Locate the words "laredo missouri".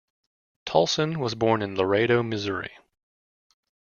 1.75-2.71